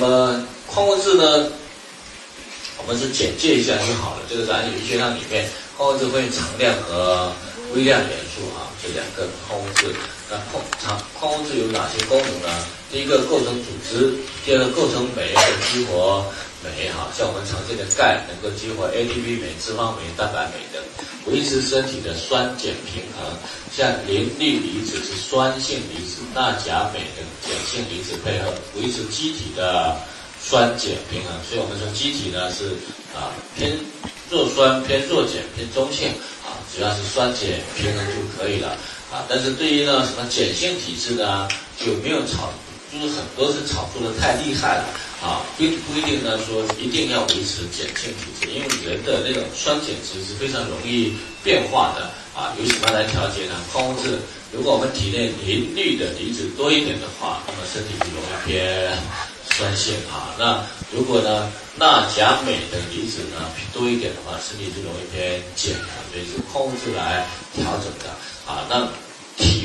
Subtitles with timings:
[0.00, 1.48] 那么矿物质呢，
[2.78, 4.22] 我们是简介一下就好了。
[4.30, 7.32] 这个在有机学上里面，矿物质分常量和
[7.74, 9.92] 微量元素啊，这两个矿物质。
[10.30, 12.64] 那矿常矿物质有哪些功能呢？
[12.92, 14.14] 第一个构成组织，
[14.44, 15.42] 第二个构成酶和
[15.72, 16.24] 激活
[16.62, 20.82] 酶哈，像我们常见的钙能够激活 ATP 酶、脂肪酶、蛋白酶等，
[21.26, 23.30] 维持身体的酸碱平衡。
[23.70, 29.96] 像磷氯离子是酸性离子，钠钾镁等碱性离子配合，维持机体的
[30.42, 31.32] 酸碱平衡。
[31.48, 32.74] 所以我们说机体呢是
[33.14, 33.78] 啊偏
[34.28, 36.08] 弱酸、偏弱碱、偏中性
[36.42, 37.42] 啊，只要是酸碱
[37.76, 38.76] 平衡就可以了。
[39.12, 42.50] 啊，但是对于呢什么碱性体质呢，就没有炒，
[42.92, 44.84] 就是很多是炒作的太厉害了
[45.20, 53.54] 啊，不不一定呢说一定要维持碱性体质，因为人的那种酸碱值是非常容易变化的啊，由什么来调节呢？
[53.72, 54.20] 矿物质，
[54.52, 58.96] 如果我们体内磷氯的离子多一点的话，那么身体就容易偏
[59.50, 60.34] 酸性啊。
[60.38, 68.14] 那如果呢钠钾镁的离子呢多一点的话，身体就容易偏碱啊，所以是矿物质来调整的。
[68.46, 68.88] 啊，那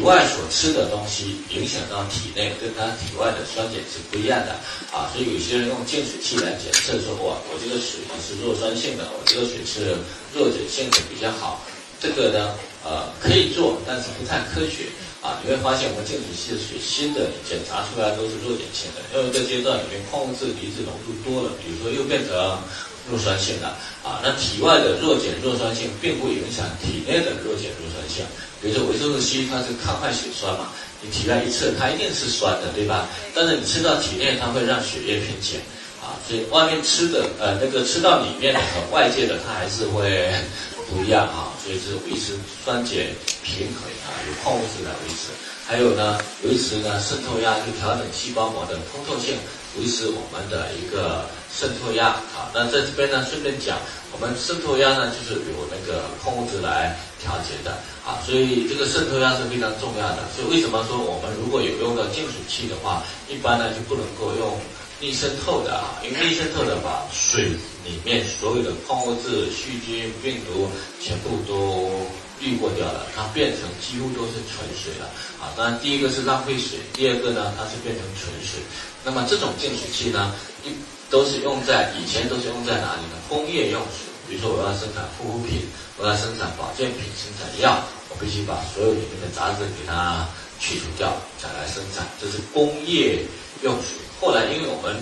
[0.00, 4.56] 体外所吃的东西影响到体内，跟它体外的酸碱是不一样的
[4.96, 5.12] 啊。
[5.12, 9.92] 所以有些人用净水器来检测说，哇，我这个水呢是弱酸性的，我这个水是
[10.32, 11.60] 弱碱性的比较好。
[12.00, 14.88] 这个呢，呃，可以做，但是不太科学
[15.20, 15.36] 啊。
[15.44, 22.32] 你会发现我们净水器的水新的检查出来都是弱碱性的，因为这阶段里面矿物质离子浓度多了，比如说又变成。
[23.10, 23.66] 弱酸性的
[24.02, 28.24] 啊，那体外的弱碱弱酸性并不影响体内的弱碱弱酸性。
[28.62, 30.68] 比如说维生素 C，它是抗坏血酸嘛，
[31.02, 33.08] 你体外一测，它一定是酸的，对吧？
[33.34, 35.60] 但是你吃到体内，它会让血液偏碱
[36.00, 40.30] 啊，所以外面吃的呃那个吃到里面的和外界的，它还是会
[40.90, 41.54] 不一样啊。
[41.62, 42.90] 所以是维持酸碱
[43.42, 45.30] 平衡啊，有矿物质来维持。
[45.66, 49.38] 还有呢，维持呢渗透压，就调整细胞膜的通透性。
[49.78, 53.78] 维持我们的一个渗透压啊，那在这边呢，顺便讲，
[54.10, 57.70] 我们渗透压呢，就是由那个矿物质来调节的
[58.02, 60.26] 啊，所以这个渗透压是非常重要的。
[60.34, 64.58] 所以为什么说我们如果有用到净水器的话，一般呢就不能够用
[65.00, 67.44] 逆渗透的啊，因为逆渗透的把水
[67.84, 70.68] 里面所有的矿物质、细菌、病毒
[71.00, 71.90] 全部都。
[72.40, 75.04] 滤过掉了，它变成几乎都是纯水了
[75.38, 75.52] 啊！
[75.54, 78.64] 当然，第一个是浪费水，第二个呢，它是变成纯水。
[79.04, 80.34] 那么这种净水器呢，
[80.64, 80.72] 一
[81.10, 83.20] 都是用在以前都是用在哪里呢？
[83.28, 85.68] 工业用水，比如说我要生产护肤品，
[85.98, 90.26] 我要生产保健品、生产药，我必须把所有里面的杂质给它
[90.58, 93.24] 去除掉，再来生产，这是工业
[93.62, 93.96] 用水。
[94.20, 95.00] 后来因为我们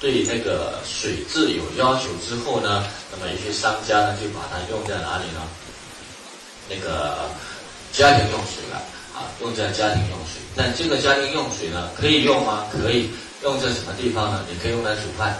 [0.00, 5.42] 对那个水质有要求之后呢，那么一些商家呢就把它用在哪里呢？
[6.70, 7.28] 那个
[7.92, 8.80] 家庭用水了
[9.14, 10.40] 啊，用在家庭用水。
[10.56, 12.64] 但这个家庭用水呢，可以用吗？
[12.72, 13.10] 可以
[13.42, 14.44] 用在什么地方呢？
[14.48, 15.36] 你可以用来煮饭，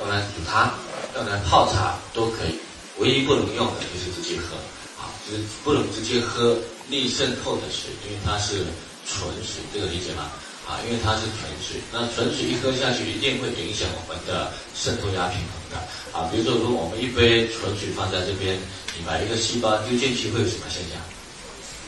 [0.00, 0.74] 用来煮汤，
[1.16, 2.58] 用来泡茶都可以。
[2.98, 4.56] 唯一不能用的就是直接喝
[5.64, 6.56] 不能直接喝
[6.88, 8.64] 逆渗透的水，因为它是
[9.06, 10.30] 纯水，这个理解吗？
[10.66, 15.76] 啊，因为它是纯水，那纯水一喝下去，一定会影响我们的渗透压平衡的
[16.12, 16.28] 啊。
[16.30, 18.58] 比如说，如果我们一杯纯水放在这边。
[18.98, 20.98] 你把一个细胞丢进去会有什么现象？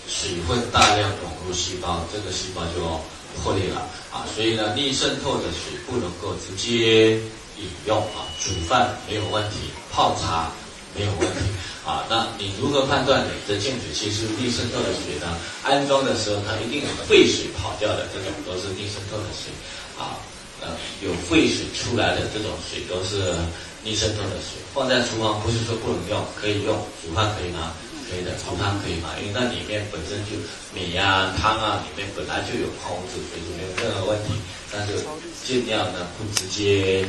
[0.06, 3.00] 水会大量涌入细胞，这个细胞就
[3.42, 3.80] 破裂了
[4.12, 4.22] 啊！
[4.32, 7.16] 所以呢，逆渗透的水不能够直接
[7.58, 8.30] 饮用啊。
[8.38, 9.56] 煮饭没有问题，
[9.90, 10.52] 泡茶
[10.94, 11.40] 没有问题
[11.84, 12.04] 啊。
[12.08, 15.26] 那你如何判断你的净水器是逆渗透的水呢？
[15.62, 19.50] 安装的时候它一定有废水跑掉的，这种都是逆渗透的水
[19.98, 20.18] 啊。
[20.60, 20.68] 呃，
[21.02, 23.34] 有废水出来的这种水都是。
[23.82, 27.72] 逆渗透的水放在厨房不是说不能用，可以用，煮饭可以吗？
[28.04, 29.08] 可以的，煮汤可以吗？
[29.18, 30.36] 因为那里面本身就
[30.74, 34.36] 米呀、汤啊，里面本来就有矿物质，所以就没有任何问题。
[34.70, 35.00] 但是
[35.42, 37.08] 尽量呢不直接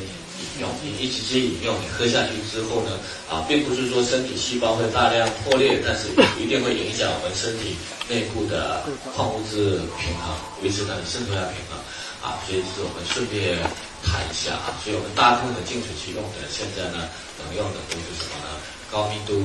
[0.84, 3.00] 你一直接饮用，你喝下去之后呢，
[3.30, 7.76] 啊，并不是说身体细胞会大量破裂，但是一定会影响我们身体
[8.10, 8.84] 内部的
[9.16, 11.80] 矿物质平衡，维持它的渗透压平衡。
[12.22, 13.58] 啊，所以就是我们顺便
[14.06, 17.10] 谈一下啊，所以我们大部分的净水器用的现在呢，
[17.42, 18.62] 能用的都是什么呢？
[18.92, 19.40] 高密度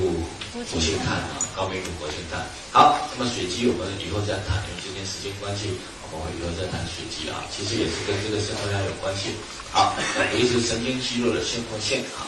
[0.51, 2.43] 活性炭啊，高密度活性炭。
[2.75, 5.71] 好，那么水机我们以后再谈，因为今天时间关系，
[6.11, 9.31] 我们以后再谈水机啊，其实也是跟这个渗透压有关系。
[9.71, 9.95] 好，
[10.35, 12.27] 维持神经肌肉的渗透性啊。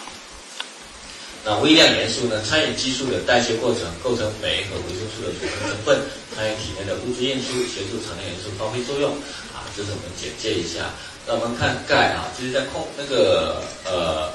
[1.43, 5.99] 那微量元素呢，参与激素的代谢过程，构成酶和维生素的组成成分，
[6.35, 9.11] 参与体内的物质运输，协助常量元素发挥作用
[9.51, 9.67] 啊。
[9.75, 10.91] 这是我们简介一下。
[11.27, 14.31] 那我们看钙啊，就是在控那个呃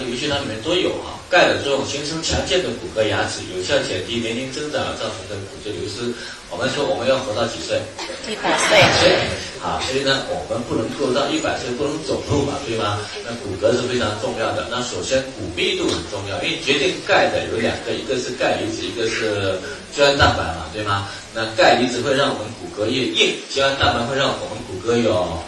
[0.00, 1.20] 呃，安利维血汤里面都有啊。
[1.28, 6.12] 钙的作用形成强健的骨骼牙齿，有效减低年龄增长造成的骨质流失。
[6.50, 7.78] 我们说我们要活到几岁？
[8.26, 8.82] 一百岁。
[9.60, 12.98] 好，所以呢，我们不能够到一百岁不能走路嘛，对吗？
[13.22, 14.66] 那骨骼是非常重要的。
[14.72, 19.60] 那首先骨密度很重要，因为决定钙的有两个，一个是钙离子，一个是
[19.94, 21.06] 胶原蛋白嘛，对吗？
[21.34, 25.38] 那钙离子会让我们骨骼越硬，胶原蛋白会让我们骨骼有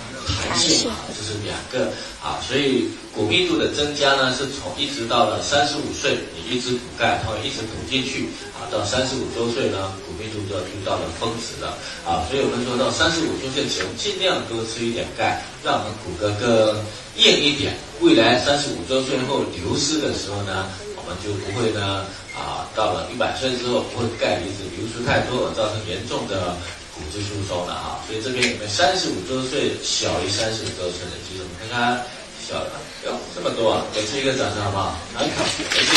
[0.46, 1.90] 弹性啊，这是两个
[2.22, 2.88] 啊，所以。
[3.14, 8.24] 骨密度的增加呢，是从一直到了三十五岁，你一直补钙，它会一直补进去
[8.56, 8.64] 啊。
[8.72, 11.76] 到三十五周岁呢，骨密度就要到了峰值了
[12.08, 12.24] 啊。
[12.30, 16.80] 所以我们说到三十五周岁前，尽量多吃一点钙，让我们骨骼更
[17.20, 17.76] 硬一点。
[18.00, 26.56] 未来三十五周岁后流失的时候呢，我们就不会呢啊，到了一百岁之后，不会钙离子流出太多，造成严重的
[27.02, 27.98] 骨质疏松的啊。
[28.06, 31.18] 所以这边有没有三十五周岁小于三十五周岁的？
[31.26, 32.06] 其实，我们看看。
[32.42, 32.72] 小的
[33.06, 33.86] 哟，这么多啊！
[33.94, 34.98] 给自己一个掌声好不好？
[35.14, 35.94] 来，开心，开心。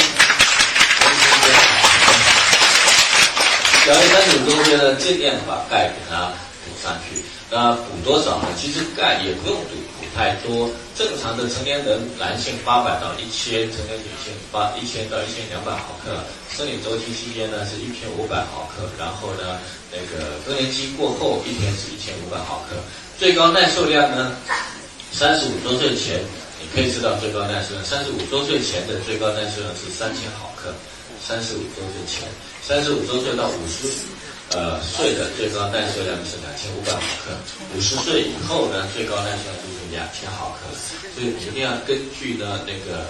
[3.84, 6.32] 小于三十五周岁的，尽量把钙给它
[6.64, 7.26] 补上去。
[7.50, 8.48] 那补多少呢？
[8.56, 9.72] 其实钙也不用补
[10.16, 10.72] 太多。
[10.96, 16.16] 正常的成年人，男性八百到一千，成年女性八一千到一千两百毫克。
[16.56, 19.60] 生理周期期间呢是一千五百毫克，然后呢
[19.92, 22.80] 那个更年期过后一天是一千五百毫克。
[23.20, 24.32] 最高耐受量呢？
[25.12, 26.24] 三十五周岁前，
[26.62, 27.84] 你可以知道最高耐受量。
[27.84, 30.74] 三十五周岁前的最高耐受量是三千毫克。
[31.22, 32.28] 三十五周岁前，
[32.62, 33.88] 三十五周岁到五十，
[34.52, 37.32] 呃岁的最高耐受量是两千五百毫克。
[37.76, 40.74] 五十岁以后呢，最高耐受量就是两千毫克。
[41.14, 43.06] 所以一定要根据呢那个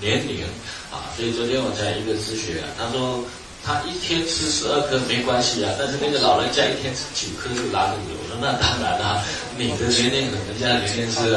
[0.00, 0.44] 年龄
[0.90, 1.10] 啊。
[1.16, 3.24] 所以昨天我在一个咨询，他说。
[3.62, 8.16] 他一天吃十二颗没关系啊，但是那个老人家一天吃九颗就拉肚子。
[8.16, 9.22] 我说那当然了，
[9.58, 11.36] 你的年龄和人家年龄是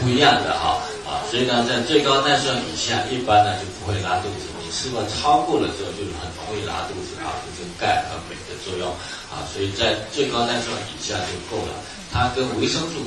[0.00, 4.48] 不一样的哈啊，所以呢，在最高耐受以下，一般呢就不会拉肚子。
[4.72, 8.88] 你吃过超过了之后，就很容易拉肚子啊，就是钙和镁的作用
[9.28, 11.74] 啊，所以在最高耐受以下就够了。
[12.10, 13.04] 它跟维生素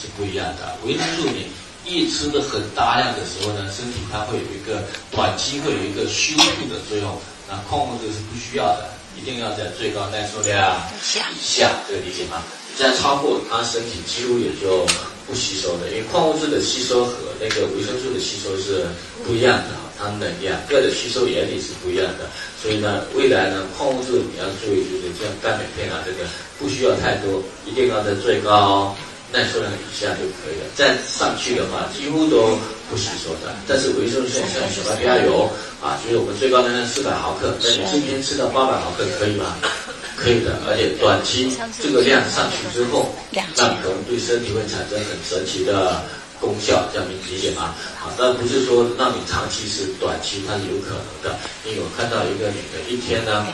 [0.00, 1.50] 是不一样的，维生素你
[1.84, 7.18] 一吃的很大量的时候呢，身体它会有一个短期会有一个修复的作用。
[7.50, 8.88] 那矿物质是不需要的，
[9.18, 12.42] 一定要在最高耐受量以下，这个理解吗？
[12.78, 14.86] 再超过，它身体几乎也就
[15.26, 18.86] 不吸收的，因为矿物质的吸收和那个维生素的吸收是
[19.26, 22.30] 不一样的，它们两个的吸收原理是不一样的。
[22.62, 26.28] 所以呢，未来呢，矿物质你要注意，就是像钙镁片啊，这个
[26.58, 28.96] 不需要太多，一定要在最高。
[29.30, 32.56] 耐受量以下就可以了，再上去的话几乎都
[32.88, 33.54] 不吸收的。
[33.68, 35.50] 但是维生素像小麦胚芽油
[35.82, 39.54] 啊，就是我们最高能量四百毫克，那你今天吃到八百毫克可以吗？
[40.16, 41.52] 可以的，而且短期
[41.82, 43.14] 这个量上去之后，
[43.54, 46.00] 那可能对身体会产生很神奇的。
[46.40, 47.74] 功效这样你理解吗？
[47.98, 51.38] 好，但不是说让你长期吃短期它是有可能的。
[51.66, 53.46] 因为我看到一个女的，一天呢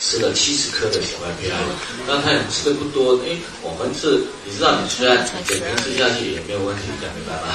[0.00, 1.66] 吃了七十颗的小麦胚芽油，
[2.06, 7.48] 刚开始吃的不多，哎，我们是你知道你虽然整天吃下去也没有问题，讲明白吗？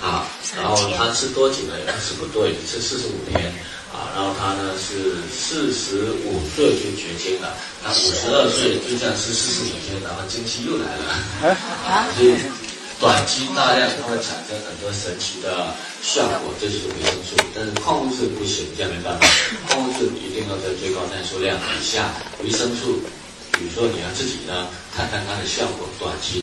[0.00, 1.74] 啊，然后她吃多久呢？
[1.80, 3.50] 也不是不多，也吃四十五天
[3.90, 4.12] 啊。
[4.14, 11.56] 然后她呢是四十五岁就绝经了，她五十二岁就这样吃四十五天，然后经期又来了，
[11.88, 12.36] 啊， 所以。
[13.04, 17.36] 短期大量它会产生很多神奇的效果，这就是维生素。
[17.54, 19.26] 但是矿物质不行，这样没办法。
[19.68, 22.14] 矿物质一定要在最高耐受量以下。
[22.42, 23.02] 维生素，
[23.52, 26.42] 比如说你要自己呢看看它的效果，短期。